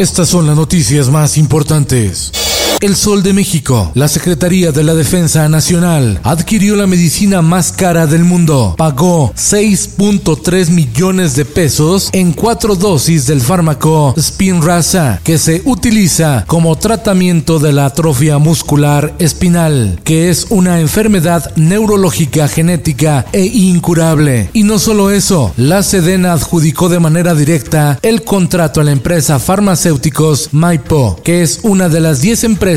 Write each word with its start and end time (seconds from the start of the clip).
Estas 0.00 0.30
son 0.30 0.46
las 0.46 0.56
noticias 0.56 1.10
más 1.10 1.36
importantes. 1.36 2.32
El 2.80 2.96
Sol 2.96 3.22
de 3.22 3.34
México, 3.34 3.92
la 3.94 4.08
Secretaría 4.08 4.72
de 4.72 4.82
la 4.82 4.94
Defensa 4.94 5.46
Nacional, 5.50 6.18
adquirió 6.22 6.76
la 6.76 6.86
medicina 6.86 7.42
más 7.42 7.72
cara 7.72 8.06
del 8.06 8.24
mundo. 8.24 8.74
Pagó 8.78 9.34
6.3 9.34 10.70
millones 10.70 11.36
de 11.36 11.44
pesos 11.44 12.08
en 12.14 12.32
cuatro 12.32 12.76
dosis 12.76 13.26
del 13.26 13.42
fármaco 13.42 14.14
Spinraza, 14.18 15.20
que 15.22 15.36
se 15.36 15.60
utiliza 15.66 16.44
como 16.46 16.74
tratamiento 16.76 17.58
de 17.58 17.74
la 17.74 17.84
atrofia 17.84 18.38
muscular 18.38 19.14
espinal, 19.18 20.00
que 20.02 20.30
es 20.30 20.46
una 20.48 20.80
enfermedad 20.80 21.54
neurológica 21.56 22.48
genética 22.48 23.26
e 23.34 23.44
incurable. 23.44 24.48
Y 24.54 24.62
no 24.62 24.78
solo 24.78 25.10
eso, 25.10 25.52
la 25.58 25.82
Sedena 25.82 26.32
adjudicó 26.32 26.88
de 26.88 26.98
manera 26.98 27.34
directa 27.34 27.98
el 28.00 28.24
contrato 28.24 28.80
a 28.80 28.84
la 28.84 28.92
empresa 28.92 29.38
farmacéuticos 29.38 30.48
Maipo, 30.52 31.20
que 31.22 31.42
es 31.42 31.60
una 31.62 31.90
de 31.90 32.00
las 32.00 32.22
10 32.22 32.44
empresas 32.44 32.69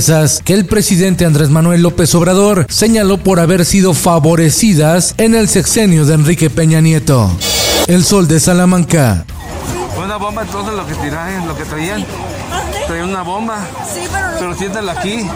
que 0.44 0.56
el 0.56 0.66
presidente 0.66 1.24
Andrés 1.24 1.52
Manuel 1.52 1.84
López 1.84 2.16
Obrador 2.16 2.66
señaló 2.68 3.20
por 3.20 3.40
haber 3.40 3.64
sido 3.64 3.94
favorecidas 3.94 5.14
en 5.20 5.36
el 5.36 5.48
sexenio 5.48 6.04
de 6.06 6.16
Enrique 6.16 6.50
Peña 6.50 6.82
Nieto. 6.82 7.30
El 7.86 8.04
Sol 8.04 8.28
de 8.28 8.40
Salamanca. 8.40 9.24
Una 10.04 10.18
bomba 10.18 10.42
entonces 10.42 10.74
lo 10.74 10.88
que 10.88 10.96
tiraban, 10.96 11.48
lo 11.48 11.56
que 11.56 11.64
traían. 11.66 12.04
Traían 12.88 13.10
una 13.10 13.22
bomba. 13.22 13.68
Sí, 13.94 14.00
pero, 14.12 14.26
pero 14.40 14.56
siéntala 14.56 14.94
aquí. 14.94 15.28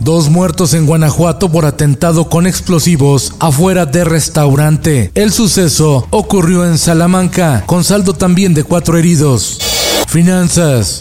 Dos 0.00 0.28
muertos 0.28 0.74
en 0.74 0.84
Guanajuato 0.84 1.48
por 1.48 1.66
atentado 1.66 2.28
con 2.28 2.48
explosivos 2.48 3.32
afuera 3.38 3.86
de 3.86 4.04
restaurante. 4.04 5.12
El 5.14 5.30
suceso 5.30 6.08
ocurrió 6.10 6.64
en 6.64 6.78
Salamanca, 6.78 7.62
con 7.66 7.84
saldo 7.84 8.12
también 8.12 8.54
de 8.54 8.64
cuatro 8.64 8.98
heridos. 8.98 9.60
Finanzas. 10.08 11.00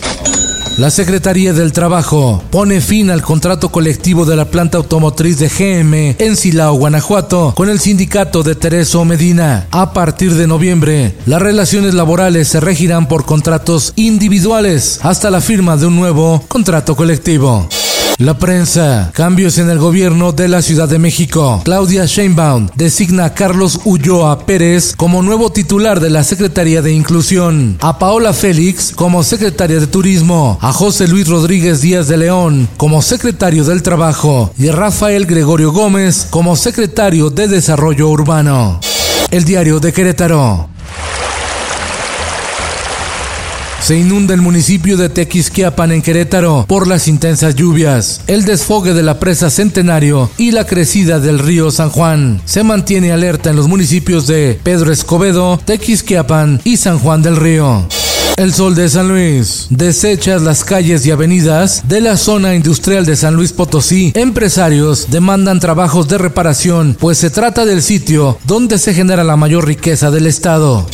La 0.78 0.90
Secretaría 0.90 1.54
del 1.54 1.72
Trabajo 1.72 2.44
pone 2.52 2.82
fin 2.82 3.10
al 3.10 3.22
contrato 3.22 3.70
colectivo 3.70 4.26
de 4.26 4.36
la 4.36 4.44
planta 4.44 4.78
automotriz 4.78 5.40
de 5.40 5.48
GM 5.48 6.18
en 6.20 6.36
Silao, 6.36 6.74
Guanajuato, 6.74 7.54
con 7.56 7.70
el 7.70 7.80
sindicato 7.80 8.44
de 8.44 8.56
Tereso 8.56 9.06
Medina. 9.06 9.68
A 9.72 9.94
partir 9.94 10.34
de 10.34 10.48
noviembre, 10.48 11.16
las 11.26 11.42
relaciones 11.42 11.94
laborales 11.94 12.50
se 12.50 12.60
regirán 12.60 13.08
por 13.08 13.24
contratos 13.24 13.94
individuales 13.96 15.00
hasta 15.02 15.32
la 15.32 15.40
firma 15.40 15.78
de 15.78 15.86
un 15.86 15.96
nuevo 15.96 16.44
contrato 16.50 16.98
colectivo. 16.98 17.70
La 18.18 18.38
prensa. 18.38 19.12
Cambios 19.14 19.58
en 19.58 19.70
el 19.70 19.78
gobierno 19.78 20.32
de 20.32 20.48
la 20.48 20.62
Ciudad 20.62 20.88
de 20.88 21.00
México. 21.00 21.62
Claudia 21.66 22.06
Sheinbaum 22.06 22.70
designa 22.74 23.26
a 23.26 23.34
Carlos 23.34 23.82
Ulloa 23.84 24.46
Pérez 24.46 24.94
como 24.96 25.22
nuevo 25.22 25.52
titular 25.52 26.00
de 26.00 26.10
la 26.10 26.24
Secretaría 26.24 26.82
de 26.82 26.94
Inclusión. 26.94 27.78
A 27.82 28.00
Paola 28.00 28.32
Félix 28.32 28.94
como 28.96 29.22
secretaria 29.22 29.82
de 29.82 29.88
Turismo. 29.88 30.58
A 30.62 30.72
José 30.72 31.10
Luis 31.10 31.28
Rodríguez 31.28 31.82
Díaz 31.82 32.08
de 32.08 32.16
León 32.16 32.70
como 32.78 33.02
secretario 33.02 33.66
del 33.66 33.84
Trabajo. 33.84 34.50
Y 34.58 34.70
a 34.70 34.72
Rafael 34.72 35.26
Gregorio 35.26 35.74
Gómez 35.74 36.28
como 36.30 36.56
secretario 36.56 37.30
de 37.30 37.50
Desarrollo 37.50 38.08
Urbano. 38.08 38.80
El 39.30 39.44
diario 39.44 39.82
de 39.82 39.92
Querétaro. 39.92 40.75
Se 43.86 43.96
inunda 43.96 44.34
el 44.34 44.42
municipio 44.42 44.98
de 44.98 45.10
Tequisquiapan 45.10 45.92
en 45.92 46.02
Querétaro 46.02 46.66
por 46.68 46.88
las 46.88 47.08
intensas 47.08 47.54
lluvias, 47.54 48.22
el 48.26 48.44
desfogue 48.44 48.96
de 48.96 49.04
la 49.04 49.20
presa 49.20 49.52
Centenario 49.52 50.32
y 50.40 50.50
la 50.50 50.66
crecida 50.66 51.20
del 51.20 51.38
río 51.38 51.70
San 51.70 51.92
Juan. 51.92 52.42
Se 52.46 52.64
mantiene 52.64 53.12
alerta 53.12 53.52
en 53.52 53.56
los 53.56 53.68
municipios 53.68 54.26
de 54.26 54.60
Pedro 54.64 54.92
Escobedo, 54.92 55.60
Tequisquiapan 55.64 56.62
y 56.64 56.78
San 56.78 56.98
Juan 56.98 57.22
del 57.22 57.36
Río. 57.36 57.88
El 58.38 58.56
Sol 58.56 58.74
de 58.74 58.90
San 58.90 59.08
Luis. 59.08 59.68
Desechas 59.70 60.42
las 60.42 60.64
calles 60.64 61.06
y 61.06 61.12
avenidas 61.12 61.84
de 61.88 62.02
la 62.02 62.18
zona 62.18 62.56
industrial 62.56 63.06
de 63.06 63.16
San 63.16 63.36
Luis 63.36 63.54
Potosí. 63.54 64.14
Empresarios 64.16 65.12
demandan 65.12 65.60
trabajos 65.60 66.08
de 66.08 66.18
reparación, 66.18 66.98
pues 67.00 67.20
se 67.20 67.30
trata 67.30 67.66
del 67.66 67.84
sitio 67.84 68.40
donde 68.46 68.80
se 68.80 68.96
genera 68.96 69.24
la 69.24 69.36
mayor 69.36 69.68
riqueza 69.68 70.10
del 70.10 70.26
estado. 70.26 70.88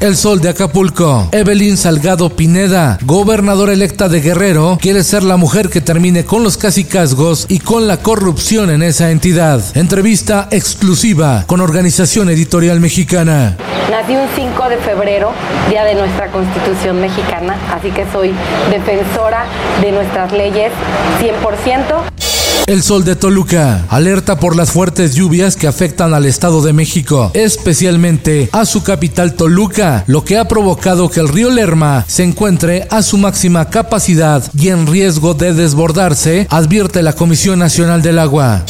El 0.00 0.14
Sol 0.14 0.42
de 0.42 0.50
Acapulco. 0.50 1.28
Evelyn 1.32 1.78
Salgado 1.78 2.28
Pineda, 2.28 2.98
gobernadora 3.02 3.72
electa 3.72 4.10
de 4.10 4.20
Guerrero, 4.20 4.76
quiere 4.80 5.02
ser 5.02 5.22
la 5.22 5.38
mujer 5.38 5.70
que 5.70 5.80
termine 5.80 6.26
con 6.26 6.44
los 6.44 6.58
casicazgos 6.58 7.46
y 7.48 7.60
con 7.60 7.86
la 7.86 7.96
corrupción 7.96 8.68
en 8.68 8.82
esa 8.82 9.10
entidad. 9.10 9.62
Entrevista 9.74 10.48
exclusiva 10.50 11.44
con 11.46 11.62
Organización 11.62 12.28
Editorial 12.28 12.78
Mexicana. 12.78 13.56
Nací 13.90 14.14
un 14.14 14.28
5 14.34 14.68
de 14.68 14.76
febrero, 14.78 15.32
día 15.70 15.84
de 15.84 15.94
nuestra 15.94 16.30
Constitución 16.30 17.00
mexicana, 17.00 17.56
así 17.72 17.90
que 17.90 18.04
soy 18.12 18.34
defensora 18.70 19.46
de 19.80 19.92
nuestras 19.92 20.30
leyes 20.32 20.72
100%. 21.20 22.15
El 22.66 22.82
Sol 22.82 23.04
de 23.04 23.14
Toluca 23.14 23.86
alerta 23.90 24.40
por 24.40 24.56
las 24.56 24.72
fuertes 24.72 25.14
lluvias 25.14 25.54
que 25.54 25.68
afectan 25.68 26.14
al 26.14 26.26
Estado 26.26 26.62
de 26.62 26.72
México, 26.72 27.30
especialmente 27.34 28.48
a 28.52 28.64
su 28.64 28.82
capital 28.82 29.34
Toluca, 29.34 30.02
lo 30.08 30.24
que 30.24 30.36
ha 30.36 30.48
provocado 30.48 31.08
que 31.08 31.20
el 31.20 31.28
río 31.28 31.50
Lerma 31.50 32.04
se 32.08 32.24
encuentre 32.24 32.88
a 32.90 33.02
su 33.02 33.18
máxima 33.18 33.70
capacidad 33.70 34.42
y 34.58 34.68
en 34.68 34.86
riesgo 34.86 35.34
de 35.34 35.54
desbordarse, 35.54 36.48
advierte 36.50 37.02
la 37.02 37.12
Comisión 37.12 37.60
Nacional 37.60 38.02
del 38.02 38.18
Agua. 38.18 38.64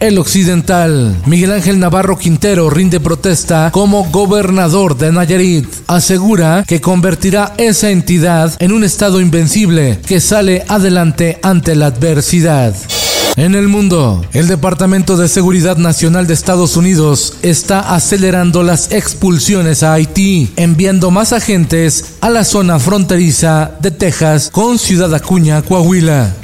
El 0.00 0.18
Occidental. 0.18 1.16
Miguel 1.26 1.52
Ángel 1.52 1.78
Navarro 1.78 2.18
Quintero 2.18 2.70
rinde 2.70 2.98
protesta 2.98 3.70
como 3.70 4.10
gobernador 4.10 4.96
de 4.96 5.12
Nayarit. 5.12 5.66
Asegura 5.86 6.64
que 6.66 6.80
convertirá 6.80 7.52
esa 7.56 7.90
entidad 7.90 8.52
en 8.58 8.72
un 8.72 8.82
estado 8.82 9.20
invencible 9.20 10.00
que 10.04 10.20
sale 10.20 10.64
adelante 10.66 11.38
ante 11.42 11.76
la 11.76 11.86
adversidad. 11.86 12.74
En 13.36 13.54
el 13.54 13.68
mundo, 13.68 14.22
el 14.34 14.46
Departamento 14.46 15.16
de 15.16 15.26
Seguridad 15.26 15.78
Nacional 15.78 16.26
de 16.26 16.34
Estados 16.34 16.76
Unidos 16.76 17.38
está 17.40 17.94
acelerando 17.94 18.62
las 18.62 18.92
expulsiones 18.92 19.82
a 19.82 19.94
Haití, 19.94 20.52
enviando 20.56 21.10
más 21.10 21.32
agentes 21.32 22.16
a 22.20 22.28
la 22.28 22.44
zona 22.44 22.78
fronteriza 22.78 23.72
de 23.80 23.90
Texas 23.90 24.50
con 24.52 24.78
Ciudad 24.78 25.14
Acuña, 25.14 25.62
Coahuila. 25.62 26.34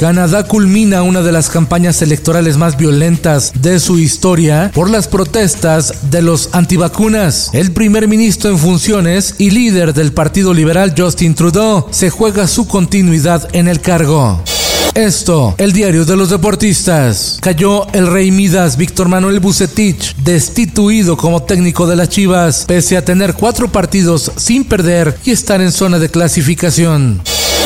Canadá 0.00 0.42
culmina 0.48 1.04
una 1.04 1.22
de 1.22 1.30
las 1.30 1.48
campañas 1.48 2.02
electorales 2.02 2.56
más 2.56 2.76
violentas 2.76 3.52
de 3.54 3.78
su 3.78 4.00
historia 4.00 4.72
por 4.74 4.90
las 4.90 5.06
protestas 5.06 6.10
de 6.10 6.22
los 6.22 6.48
antivacunas. 6.50 7.50
El 7.52 7.70
primer 7.70 8.08
ministro 8.08 8.50
en 8.50 8.58
funciones 8.58 9.36
y 9.38 9.50
líder 9.50 9.94
del 9.94 10.12
Partido 10.12 10.52
Liberal 10.52 10.92
Justin 10.98 11.36
Trudeau 11.36 11.86
se 11.92 12.10
juega 12.10 12.48
su 12.48 12.66
continuidad 12.66 13.48
en 13.52 13.68
el 13.68 13.80
cargo. 13.80 14.42
Esto, 14.94 15.54
el 15.58 15.72
diario 15.72 16.04
de 16.04 16.16
los 16.16 16.30
deportistas. 16.30 17.38
Cayó 17.40 17.86
el 17.92 18.06
rey 18.06 18.30
Midas 18.30 18.76
Víctor 18.76 19.08
Manuel 19.08 19.40
Bucetich, 19.40 20.14
destituido 20.16 21.16
como 21.16 21.42
técnico 21.42 21.86
de 21.86 21.96
las 21.96 22.10
Chivas, 22.10 22.64
pese 22.66 22.96
a 22.96 23.04
tener 23.04 23.34
cuatro 23.34 23.72
partidos 23.72 24.30
sin 24.36 24.64
perder 24.64 25.18
y 25.24 25.30
estar 25.30 25.60
en 25.60 25.72
zona 25.72 25.98
de 25.98 26.10
clasificación. 26.10 27.22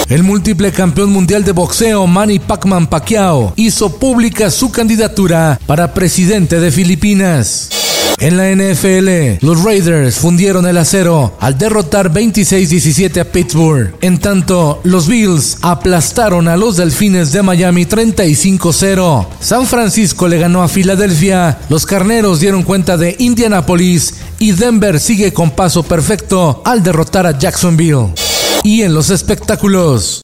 El 0.08 0.22
múltiple 0.22 0.70
campeón 0.70 1.10
mundial 1.10 1.44
de 1.44 1.50
boxeo 1.50 2.06
Manny 2.06 2.38
Pacman 2.38 2.86
Pacquiao 2.86 3.52
hizo 3.56 3.98
pública 3.98 4.50
su 4.50 4.70
candidatura 4.70 5.58
para 5.66 5.92
presidente 5.94 6.60
de 6.60 6.70
Filipinas. 6.70 7.70
En 8.18 8.38
la 8.38 8.50
NFL, 8.50 9.44
los 9.44 9.62
Raiders 9.62 10.16
fundieron 10.16 10.66
el 10.66 10.78
acero 10.78 11.36
al 11.38 11.58
derrotar 11.58 12.10
26-17 12.10 13.20
a 13.20 13.24
Pittsburgh. 13.24 13.94
En 14.00 14.18
tanto, 14.18 14.80
los 14.84 15.06
Bills 15.06 15.58
aplastaron 15.60 16.48
a 16.48 16.56
los 16.56 16.78
Delfines 16.78 17.32
de 17.32 17.42
Miami 17.42 17.84
35-0. 17.84 19.26
San 19.38 19.66
Francisco 19.66 20.28
le 20.28 20.38
ganó 20.38 20.62
a 20.62 20.68
Filadelfia. 20.68 21.58
Los 21.68 21.84
Carneros 21.84 22.40
dieron 22.40 22.62
cuenta 22.62 22.96
de 22.96 23.16
Indianapolis 23.18 24.14
y 24.38 24.52
Denver 24.52 24.98
sigue 24.98 25.34
con 25.34 25.50
paso 25.50 25.82
perfecto 25.82 26.62
al 26.64 26.82
derrotar 26.82 27.26
a 27.26 27.38
Jacksonville. 27.38 28.14
Y 28.62 28.80
en 28.80 28.94
los 28.94 29.10
espectáculos. 29.10 30.22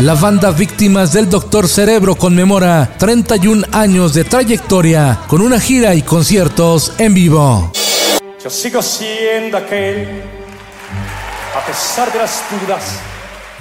La 0.00 0.14
banda 0.14 0.52
Víctimas 0.52 1.12
del 1.12 1.28
Doctor 1.28 1.66
Cerebro 1.66 2.14
conmemora 2.14 2.94
31 2.98 3.66
años 3.72 4.14
de 4.14 4.22
trayectoria 4.22 5.18
con 5.26 5.40
una 5.40 5.58
gira 5.58 5.92
y 5.96 6.02
conciertos 6.02 6.92
en 6.98 7.14
vivo. 7.14 7.72
Yo 8.42 8.48
sigo 8.48 8.80
siendo 8.80 9.56
aquel, 9.56 10.22
a 11.56 11.66
pesar 11.66 12.12
de 12.12 12.18
las 12.20 12.44
dudas 12.48 13.00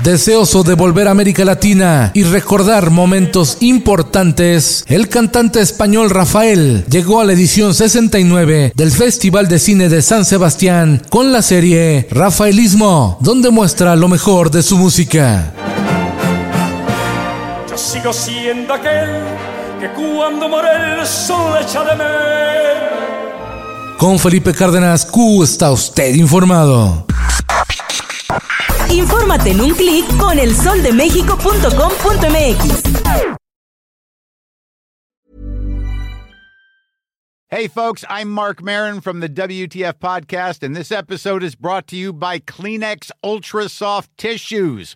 Deseoso 0.04 0.62
de 0.62 0.75
volver 0.75 1.07
a 1.07 1.12
América 1.12 1.44
Latina 1.44 2.12
y 2.13 2.22
recordar 2.24 2.92
momentos 2.92 3.57
importantes, 3.62 4.86
el 4.88 5.10
cantante 5.10 5.60
español 5.60 6.12
Rafael 6.12 6.86
llegó 6.88 7.19
a 7.19 7.25
la 7.25 7.34
edición 7.34 7.74
69 7.74 8.74
del 8.75 8.92
Festival 8.92 9.48
de 9.48 9.57
Cine 9.57 9.89
de 9.89 10.04
San 10.04 10.24
Sebastián 10.24 11.01
con 11.10 11.31
la 11.31 11.42
serie 11.42 12.07
Rafaelismo, 12.12 13.18
donde 13.22 13.50
muestra 13.50 13.95
lo 13.95 14.07
mejor 14.07 14.51
de 14.51 14.62
su 14.62 14.78
música. 14.78 15.54
Sigo 17.77 18.12
siendo 18.12 18.74
aquel 18.74 19.24
que 19.79 19.88
cuando 19.89 20.50
muere 20.50 21.00
el 21.00 21.06
sol 21.06 21.56
echa 21.62 21.83
de 21.83 21.95
menos. 21.95 22.07
Con 24.00 24.18
Felipe 24.18 24.51
Cárdenas 24.53 25.06
Q 25.06 25.44
está 25.44 25.69
usted 25.71 26.15
informado. 26.15 27.06
Infórmate 28.89 29.51
en 29.51 29.62
un 29.62 29.75
clic 29.75 30.07
con 30.18 30.39
elsoldemexico.com.mx. 30.39 32.83
Hey, 37.50 37.68
folks, 37.68 38.03
I'm 38.09 38.29
Mark 38.29 38.63
Marin 38.63 39.01
from 39.01 39.19
the 39.19 39.29
WTF 39.29 40.00
Podcast, 40.00 40.63
and 40.63 40.75
this 40.75 40.91
episode 40.91 41.44
is 41.44 41.53
brought 41.56 41.85
to 41.88 41.95
you 41.95 42.12
by 42.12 42.39
Kleenex 42.39 43.12
Ultra 43.24 43.69
Soft 43.69 44.09
Tissues 44.18 44.95